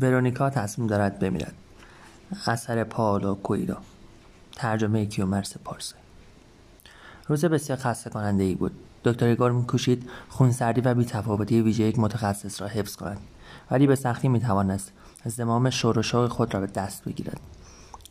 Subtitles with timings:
[0.00, 1.54] ورونیکا تصمیم دارد بمیرد.
[2.46, 3.76] اثر پاولو کوئیلو.
[4.56, 5.96] ترجمه کیومرث پارسه
[7.28, 8.72] روز بسیار خسته کننده ای بود.
[9.04, 13.18] دکتر ایگور میکوشید خونسردی و بی‌تفاوتی ویژه یک متخصص را حفظ کند.
[13.70, 14.92] ولی به سختی می‌توانست
[15.24, 17.40] زمام شور و شوق خود را به دست بگیرد.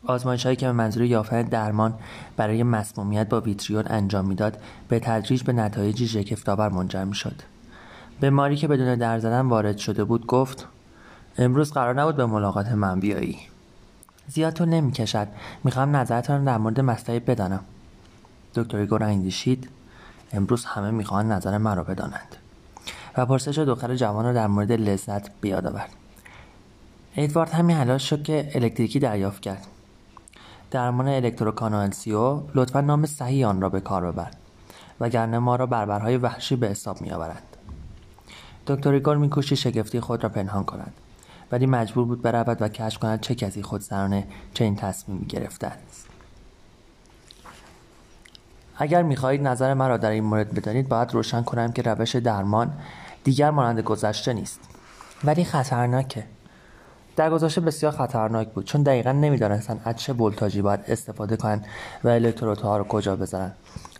[0.06, 1.94] آزمایش هایی که به منظور یافتن درمان
[2.36, 7.42] برای مسمومیت با ویتریول انجام می‌داد به تدریج به نتایجی شگفت‌آور منجر می‌شد.
[8.20, 10.68] به ماری که بدون در زدن وارد شده بود گفت
[11.38, 13.38] امروز قرار نبود به ملاقات من بیایی.
[14.28, 15.28] زیاد تو نمی‌کشد.
[15.64, 17.60] می‌خواهم نظرتان در مورد مسئله بدانم.
[18.54, 19.68] دکتر ایگور اندیشید.
[20.32, 22.36] امروز همه می‌خواهند نظر مرا بدانند.
[23.16, 25.90] و پرسش دختر جوان را در مورد لذت بیاد آورد.
[27.16, 29.66] ادوارد همین حلال شد که الکتریکی دریافت کرد.
[30.70, 34.30] درمان الکتروکانالسیو لطفا نام صحیح آن را به کار ببر
[35.00, 37.42] وگرنه ما را بربرهای وحشی به حساب میآورند.
[38.66, 40.92] دکتر ایگور میکوشید شگفتی خود را پنهان کند.
[41.54, 46.08] ولی مجبور بود برود و کشف کند چه کسی خودسرانه چنین تصمیمی گرفته است
[48.76, 52.72] اگر می‌خواهید نظر مرا در این مورد بدانید باید روشن کنم که روش درمان
[53.24, 54.60] دیگر مانند گذشته نیست.
[55.24, 56.24] ولی خطرناکه.
[57.16, 61.66] در گذشته بسیار خطرناک بود چون دقیقا نمی‌دانستند از چه ولتاژی باید استفاده کنند
[62.04, 63.56] و الکترودها را کجا بزنند.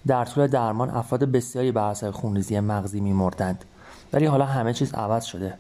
[0.06, 3.64] در طول درمان افراد بسیاری بر اثر خونریزی مغزی میمردند.
[4.12, 5.54] ولی حالا همه چیز عوض شده.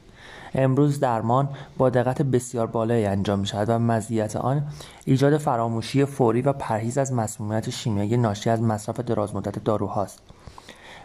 [0.54, 1.48] امروز درمان
[1.78, 4.66] با دقت بسیار بالایی انجام می شود و مزیت آن
[5.04, 10.18] ایجاد فراموشی فوری و پرهیز از مسمومیت شیمیایی ناشی از مصرف درازمدت داروهاست.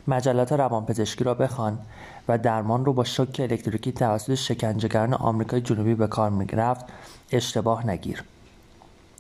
[0.08, 1.80] مجلات روانپزشکی را بخوان
[2.28, 6.86] و درمان رو با شوک الکتریکی توسط شکنجهگران آمریکای جنوبی به کار می‌رفت
[7.32, 8.24] اشتباه نگیر.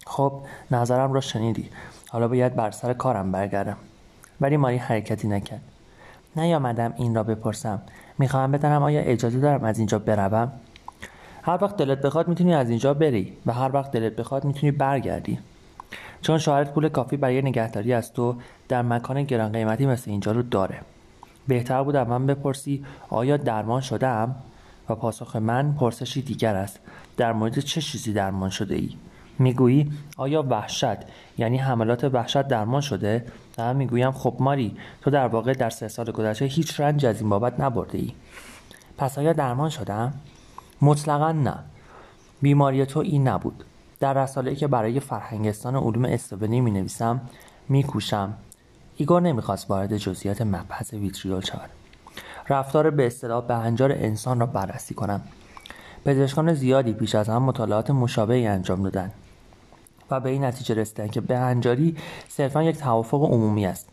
[0.05, 0.33] خب
[0.71, 1.69] نظرم را شنیدی.
[2.09, 3.77] حالا باید بر سر کارم برگردم.
[4.41, 5.61] ولی ماری حرکتی نکرد.
[6.35, 7.81] نیامدم این را بپرسم.
[8.19, 10.51] می‌خواهم بدانم آیا اجازه دارم از اینجا بروم
[11.43, 15.39] هر وقت دلت بخواد می‌تونی از اینجا بری و هر وقت دلت بخواد می‌تونی برگردی
[16.21, 18.35] چون شاید پول کافی برای نگهداری از تو
[18.67, 20.79] در مکان گران قیمتی مثل اینجا رو داره
[21.47, 24.35] بهتر بود من بپرسی آیا درمان شده ام؟
[24.89, 26.79] و پاسخ من پرسشی دیگر است
[27.17, 28.89] در مورد چه چیزی درمان شده ای؟
[29.39, 30.97] می‌گویی؟ آیا وحشت
[31.37, 33.25] یعنی حملات وحشت درمان شده؟
[33.57, 37.29] من می‌گویم خب ماری تو در واقع در سه سال گذشته هیچ رنج از این
[37.29, 38.11] بابت نبرده ای
[38.97, 40.13] پس آیا درمان شدم؟
[40.81, 41.55] مطلقا نه.
[42.41, 43.63] بیماری تو این نبود.
[43.99, 47.21] در رساله که برای فرهنگستان علوم استوبنی می نویسم
[47.69, 48.33] می کوشم
[48.97, 51.69] ایگور نمی‌خواست وارد جزئیات مبحث ویتریول شود.
[52.49, 55.21] رفتار به اصطلاح بهنجار انسان را بررسی کنم.
[56.05, 59.13] پزشکان زیادی پیش از هم مطالعات مشابهی انجام دادند.
[60.11, 61.97] و به این نتیجه رسیدند که بهنجاری
[62.27, 63.89] صرفا یک توافق عمومی است.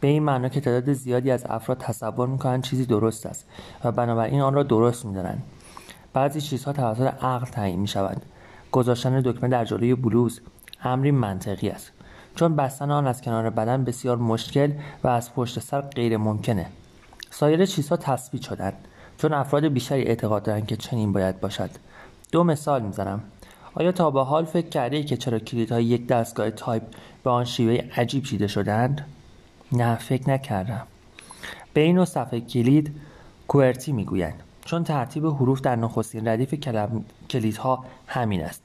[0.00, 3.46] به این معنا که تعداد زیادی از افراد تصور می‌کنند چیزی درست است
[3.84, 5.42] و بنابراین آن را درست می‌دانند.
[6.12, 8.22] بعضی چیزها توسط عقل تعیین می‌شوند.
[8.72, 10.40] گذاشتن دکمه در جلوی بلوز
[10.82, 11.92] امری منطقی است.
[12.34, 14.72] چون بستن آن از کنار بدن بسیار مشکل
[15.04, 16.66] و از پشت سر غیر ممکنه.
[17.30, 18.74] سایر چیزها تثبیت شدند
[19.18, 21.70] چون افراد بیشتری اعتقاد دارند که چنین باید باشد.
[22.32, 23.20] دو مثال می‌زنم.
[23.78, 26.82] آیا تا به حال فکر کرده ای که چرا کلیدهای یک دستگاه تایپ
[27.24, 29.06] به آن شیوه عجیب چیده شدند؟
[29.72, 30.86] نه فکر نکردم.
[31.72, 32.94] به این صفحه کلید
[33.48, 36.54] کوئرتی می‌گویند چون ترتیب حروف در نخستین ردیف
[37.30, 38.62] کلیدها همین است.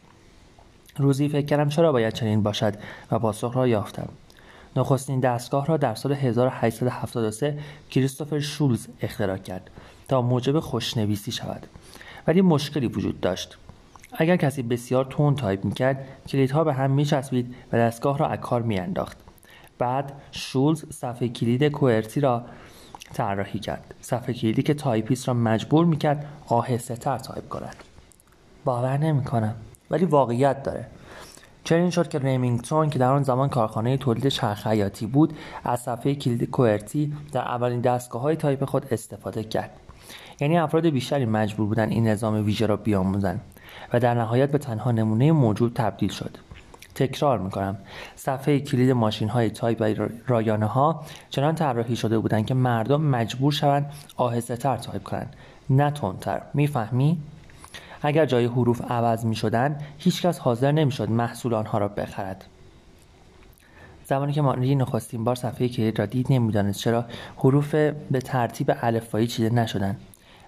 [0.98, 2.74] روزی فکر کردم چرا باید چنین باشد
[3.12, 4.10] و پاسخ را یافتم.
[4.75, 7.60] نخستین دستگاه را در سال 1873
[7.92, 9.69] کریستوفر شولز اختراع کرد
[10.07, 11.68] تا موجب خوشنویسی شود.
[12.27, 13.57] ولی مشکلی وجود داشت.
[14.18, 18.62] اگر کسی بسیار تند تایپ می‌کرد کلیدها به هم می‌چسبید و دستگاه را از کار
[18.61, 19.17] می‌انداخت.
[19.77, 22.44] بعد شولز صفحه کلید کوئرتی را
[23.13, 23.94] طراحی کرد.
[24.01, 27.75] صفحه کلیدی که تایپیست را مجبور می‌کرد آهسته تر تایپ کند.
[28.65, 29.56] باور نمی‌کنم
[29.92, 30.88] ولی واقعیت داره.
[31.63, 35.33] چنین شد که ریمینگتون که در آن زمان کارخانه تولید چرخ خیاطی بود
[35.63, 39.69] از صفحه کلید کوئرتی در اولین دستگاه های تایپ خود استفاده کرد.
[40.39, 43.42] یعنی افراد بیشتری مجبور بودن این نظام ویژه را بیاموزند.
[43.93, 46.37] و در نهایت به تنها نمونه موجود تبدیل شد.
[46.95, 47.77] تکرار می‌کنم.
[48.15, 53.51] صفحه کلید ماشین های تایپ و رایانه ها چنان طراحی شده بودند که مردم مجبور
[53.51, 55.35] شوند آهسته تر تایپ کنند.
[55.69, 56.41] نه تندتر.
[56.53, 57.17] می‌فهمی؟
[58.01, 62.45] اگر جای حروف عوض می شدن هیچکس حاضر نمی شد محصول آنها را بخرد.
[64.05, 67.05] زمانی که ماری نخستین بار صفحه کلید را دید نمی‌دانست چرا
[67.37, 67.75] حروف
[68.11, 69.97] به ترتیب الفبایی چیده نشدند.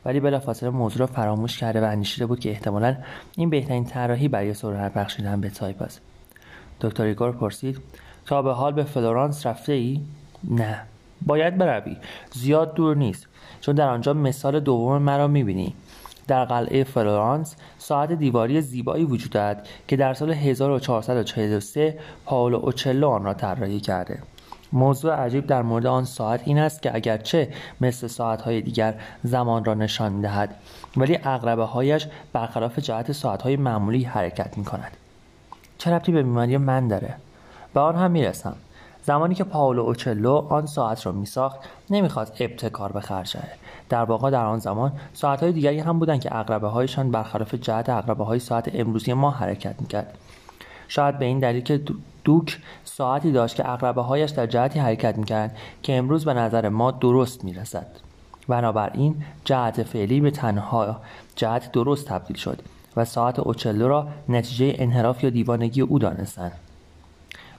[0.06, 2.98] ولی بلافاصله موضوع را فراموش کرده و اندیشیده بود که احتمالا
[3.38, 6.02] این بهترین طراحی برای سرعت بخشیدن به تایپ است
[6.82, 7.80] دکتر ایگور پرسید
[8.26, 10.02] تا به حال به فلورانس رفته ای؟
[10.44, 10.82] نه.
[11.26, 11.98] باید بروی.
[12.32, 13.28] زیاد دور نیست.
[13.62, 15.76] چون در آنجا مثال دوم مرا می‌بینی.
[16.28, 23.24] در قلعه فلورانس ساعت دیواری زیبایی وجود دارد که در سال 1443 پاولو اوچلو آن
[23.24, 24.20] را طراحی کرده.
[24.74, 29.74] موضوع عجیب در مورد آن ساعت این است که اگرچه مثل ساعتهای دیگر زمان را
[29.74, 30.56] نشان می‌دهد
[30.98, 34.98] ولی اقربه هایش برخلاف جهت ساعتهای معمولی حرکت می کند
[35.78, 37.16] چه ربطی به بیماری من داره؟
[37.74, 38.56] به آن هم می‌رسم.
[39.04, 41.60] زمانی که پاولو اوچلو آن ساعت را میساخت
[41.90, 43.38] نمی‌خواست ابتکار به خرج
[43.90, 48.24] در واقع در آن زمان ساعتهای دیگری هم بودند که اقربه هایشان برخلاف جهت اقربه
[48.24, 50.18] های ساعت امروزی ما حرکت می‌کرد.
[50.88, 51.82] شاید به این دلیل که
[52.26, 56.92] دوک ساعتی داشت که اقربه هایش در جهتی حرکت می‌کرد که امروز به نظر ما
[56.92, 57.88] درست می‌رسد.
[58.48, 61.02] بنابراین جهت فعلی به تنها
[61.36, 62.62] جهت درست تبدیل شد
[62.98, 66.52] و ساعت اوچلو را نتیجه انحراف یا دیوانگی او دانستند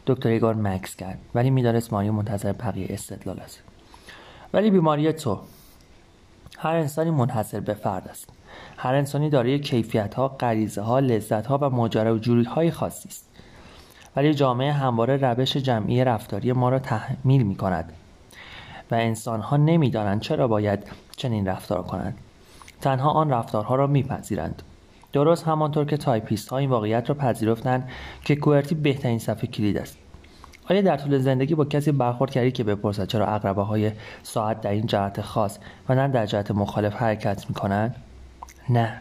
[0.06, 3.62] دکتر ایگار مکس کرد ولی می‌دانست ماری منتظر بقیه استدلال است.
[4.52, 5.38] ولی بیماری تو
[6.58, 8.28] هر انسانی منحصر به فرد است.
[8.76, 13.08] هر انسانی دارای کیفیت ها غریزه ها لذت ها و ماجرا و جوری های خاصی
[13.08, 13.28] است.
[14.16, 17.92] ولی جامعه همواره روش جمعی رفتاری ما را تحمیل می کند
[18.90, 20.78] و انسان ها نمی دانند چرا باید
[21.16, 22.18] چنین رفتار کنند.
[22.80, 24.62] تنها آن رفتارها را می‌پذیرند.
[25.12, 27.88] درست همانطور که تایپیست ها این واقعیت را پذیرفتند
[28.24, 29.98] که کوئرتی بهترین صفحه کلید است.
[30.70, 33.92] آیا در طول زندگی با کسی برخورد کردی که بپرسد چرا عقربه های
[34.22, 35.58] ساعت در این جهت خاص
[35.88, 37.96] و نه در جهت مخالف حرکت می کنند؟
[38.68, 39.00] نه.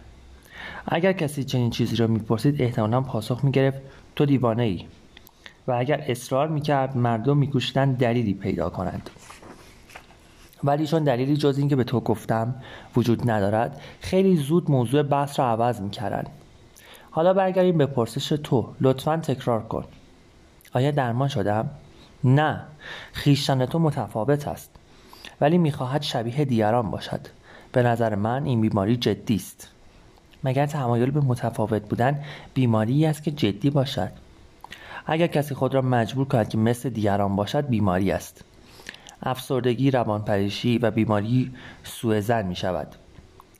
[0.87, 3.77] اگر کسی چنین چیزی را می‌پرسید احتمالا پاسخ می‌گرفت
[4.15, 4.85] تو دیوانه ای
[5.67, 9.09] و اگر اصرار می‌کرد مردم میکوشیدند دلیلی پیدا کنند.
[10.63, 12.55] ولی چون دلیلی جز اینکه به تو گفتم
[12.95, 16.29] وجود ندارد خیلی زود موضوع بحث را عوض می‌کردند.
[17.11, 18.73] حالا برگردیم به پرسش تو.
[18.81, 19.85] لطفا تکرار کن.
[20.73, 21.69] آیا درمان شدم؟
[22.23, 22.61] نه.
[23.13, 24.69] خیشتن تو متفاوت است.
[25.41, 27.27] ولی می‌خواهد شبیه دیگران باشد.
[27.71, 29.69] به نظر من این بیماری جدی است.
[30.43, 32.23] مگر تمایل به متفاوت بودن
[32.53, 34.11] بیماری است که جدی باشد؟
[35.05, 38.43] اگر کسی خود را مجبور کند که مثل دیگران باشد بیماری است.
[39.23, 41.51] افسردگی روانپریشی و بیماری
[41.83, 42.87] سوء زن می شود.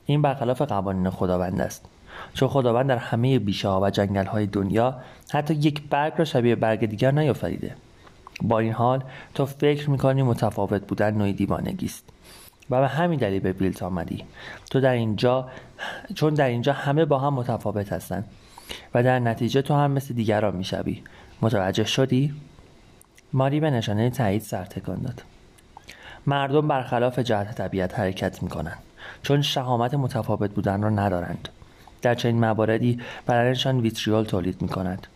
[0.06, 1.86] این برخلاف قوانین خداوند است.
[2.34, 4.96] چون خداوند در همه بیشه ها و جنگل های دنیا
[5.32, 7.76] حتی یک برگ را شبیه برگ دیگر نیافریده.
[8.42, 12.04] با این حال تو فکر می‌کنی متفاوت بودن نوعی دیوانگی است.
[12.70, 14.24] و به همین دلیل به بیلت آمدی.
[14.72, 15.50] تو در اینجا
[16.16, 18.26] چون در اینجا همه با هم متفاوت هستند
[18.94, 21.04] و در نتیجه تو هم مثل دیگران می‌شوی
[21.46, 22.34] متوجه شدی؟
[23.34, 25.24] ماری به نشانه تایید سر تکان داد.
[26.26, 28.78] مردم برخلاف جهت طبیعت حرکت می‌کنند
[29.24, 31.50] چون شهامت متفاوت بودن را ندارند.
[32.02, 35.08] در چنین مواردی بدنشان ویتریول تولید می‌کند.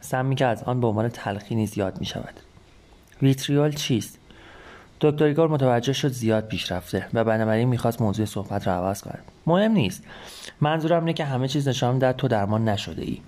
[0.00, 2.34] سمی که از آن به عنوان تلخی نیز یاد می شود
[3.22, 4.18] ویتریول چیست؟
[5.00, 9.22] دکتر ایگور متوجه شد زیاد پیشرفته و بنابراین می‌خواست موضوع صحبت را عوض کند.
[9.46, 10.04] مهم نیست.
[10.60, 13.18] منظورم اینه که همه چیز نشان در تو درمان نشده ای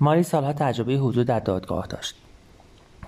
[0.00, 2.14] ماری سالها تجربه حضور در دادگاه داشت.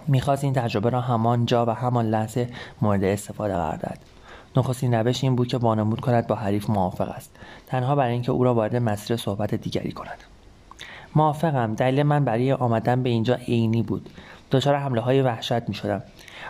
[0.07, 2.49] می‌خواست این تجربه را همان جا و همان لحظه
[2.83, 3.99] مورد استفاده قرار دهد.
[4.57, 7.37] نخستین روش این بود که وانمود کند با حریف موافق است.
[7.67, 10.19] تنها برای اینکه او را وارد مسیر صحبت دیگری کند.
[11.17, 11.75] موافقم.
[11.75, 14.11] دلیل من برای آمدن به اینجا عینی بود.
[14.51, 16.03] دچار حمله های وحشت می شدم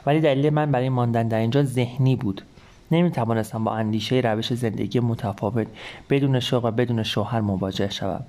[0.07, 2.43] ولی دلیل من برای ماندن در اینجا ذهنی بود.
[2.91, 5.67] نمی توانستم با اندیشه روش زندگی متفاوت
[6.11, 8.25] بدون شوق و بدون شوهر مواجه شوم.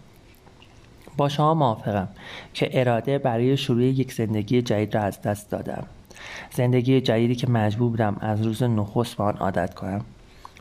[1.17, 2.07] با شما موافقم
[2.53, 5.83] که اراده برای شروع یک زندگی جدید را از دست دادم.
[6.51, 10.01] زندگی جدیدی که مجبور بودم از روز نخست به آن عادت کنم.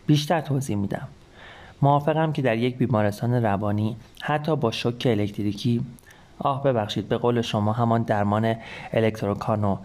[0.06, 1.08] بیشتر توضیح میدم.
[1.82, 5.80] موافقم که در یک بیمارستان روانی حتی با شوک الکتریکی
[6.38, 8.54] آه ببخشید به قول شما همان درمان
[8.92, 9.76] الکتروکانو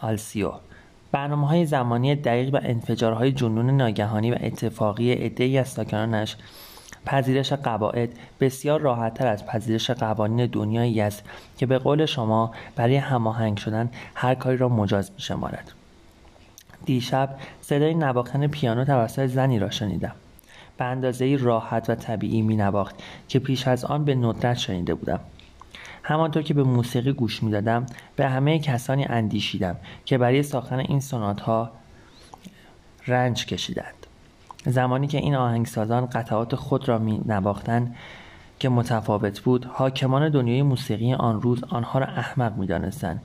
[0.00, 0.52] آلسیو
[1.12, 6.36] برنامه های زمانی دقیق و انفجارهای جنون ناگهانی و اتفاقی عدهای از ساکنانش
[7.06, 8.08] پذیرش قواعد
[8.40, 11.22] بسیار راحتتر از پذیرش قوانین دنیایی است
[11.58, 15.72] که به قول شما برای هماهنگ شدن هر کاری را مجاز می شمارد.
[16.84, 20.14] دیشب صدای نواختن پیانو توسط زنی را شنیدم.
[20.76, 25.20] به اندازه راحت و طبیعی می نواخت که پیش از آن به ندرت شنیده بودم.
[26.02, 31.00] همانطور که به موسیقی گوش می دادم به همه کسانی اندیشیدم که برای ساختن این
[31.00, 31.70] سنات ها
[33.06, 34.03] رنج کشیدند.
[34.66, 37.96] زمانی که این آهنگسازان قطعات خود را می نواختند
[38.58, 43.22] که متفاوت بود حاکمان دنیای موسیقی آن روز آنها را احمق می دانستند.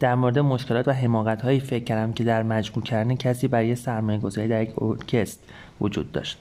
[0.00, 4.18] در مورد مشکلات و حماقت هایی فکر کردم که در مجبور کردن کسی برای سرمایه
[4.18, 5.40] گذاری در یک ارکست
[5.80, 6.38] وجود داشت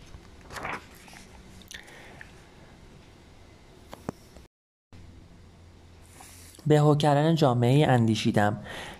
[6.68, 8.58] به کردن جامعه اندیشیدم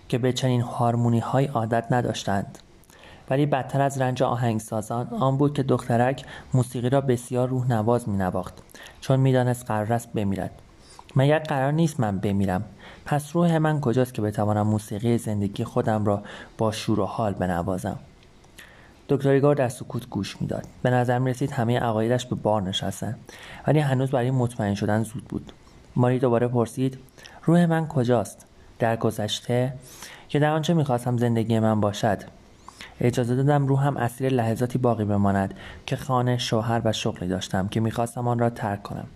[0.08, 2.58] که به چنین هارمونی های عادت نداشتند
[3.30, 8.16] ولی بدتر از رنج آهنگسازان آن بود که دخترک موسیقی را بسیار روح نواز می
[8.16, 8.54] نواخت
[9.00, 10.50] چون می‌دانست قرار است بمیرد.
[11.16, 12.64] مگر قرار نیست من بمیرم.
[13.04, 16.22] پس روح من کجاست که بتوانم موسیقی زندگی خودم را
[16.58, 17.98] با شور و حال بنوازم؟
[19.08, 20.64] دکتر ایگار در سکوت گوش می‌داد.
[20.82, 23.18] به نظر می رسید همه عقایدش به بار نشستند
[23.66, 25.52] ولی هنوز برای مطمئن شدن زود بود.
[25.96, 26.98] ماری دوباره پرسید
[27.44, 28.46] روح من کجاست؟
[28.78, 29.72] در گذشته
[30.28, 32.18] که در آنچه می‌خواستم زندگی من باشد؟
[33.00, 35.54] اجازه دادم روحم اسیر لحظاتی باقی بماند
[35.86, 39.06] که خانه شوهر و شغلی داشتم که می‌خواستم آن را ترک کنم.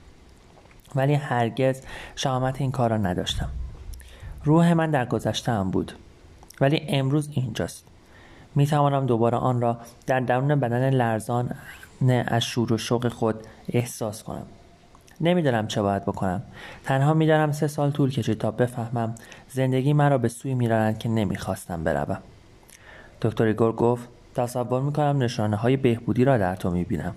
[0.95, 1.83] ولی هرگز
[2.17, 3.49] شهامت این کار را نداشتم.
[4.45, 5.93] روح من در گذشته هم بود.
[6.61, 7.85] ولی امروز اینجاست.
[8.55, 11.51] می توانم دوباره آن را در درون بدن لرزان
[12.27, 13.35] از شور و شوق خود
[13.69, 14.47] احساس کنم.
[15.21, 16.43] نمی‌دانم چه باید بکنم.
[16.85, 19.15] تنها می‌دانم سه سال طول کشید تا بفهمم
[19.49, 22.19] زندگی مرا به سوی میرانند که نمی‌خواستم بروم.
[23.23, 27.15] دکتر ایگور گفت تصور می‌کنم نشانه های بهبودی را در تو می‌بینم.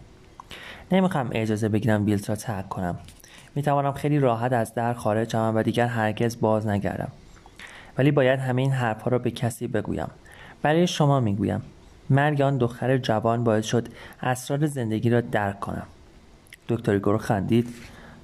[0.91, 2.98] نمی‌خوام اجازه بگیرم بیلت را ترک کنم.
[3.55, 7.12] می‌توانم خیلی راحت از در خارج شوم و دیگر هرگز باز نگردم.
[7.98, 10.07] ولی باید همه این حرفها را به کسی بگویم.
[10.62, 11.62] برای شما می‌گویم
[12.10, 13.88] مرگ آن دختر جوان باعث شد
[14.22, 15.88] اسرار زندگی را درک کنم.
[16.69, 17.69] دکتر گرو خندید.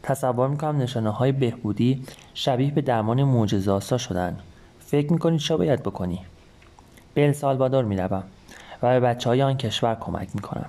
[0.04, 4.38] تصور می‌کنم نشانه های بهبودی شبیه به درمان معجزه‌آسا شدن
[4.80, 6.20] فکر می‌کنی چه باید بکنی؟
[7.20, 8.24] به السالوادور می‌روم
[8.84, 10.66] و به بچه های آن کشور کمک می‌کنم.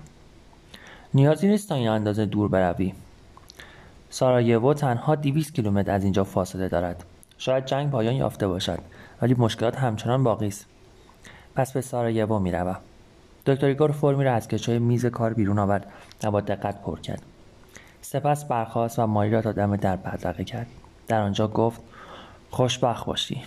[1.14, 2.94] نیازی نیست تا این اندازه دور بروی.
[4.10, 7.04] سارایوو تنها 200 کیلومتر از اینجا فاصله دارد.
[7.38, 8.78] شاید جنگ پایان یافته باشد
[9.22, 10.66] ولی مشکلات همچنان باقی است.
[11.54, 12.76] پس به سارایوو می‌روم.
[13.46, 15.86] دکتر ایگور فرمی را از کشوی میز کار بیرون آورد
[16.22, 17.22] و با دقت پر کرد.
[18.02, 20.66] سپس برخاست و ماری را تا دم در بدرقه کرد.
[21.08, 21.80] در آنجا گفت
[22.50, 23.42] خوشبخت باشی.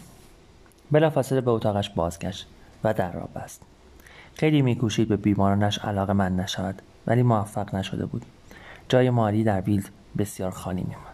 [0.92, 2.48] بلافاصله به اتاقش بازگشت.
[2.84, 3.62] و در را بست
[4.36, 8.26] خیلی میکوشید به بیمارانش علاقه من نشود ولی موفق نشده بود.
[8.90, 11.13] جای ماری در بیلد بسیار خالی میماند.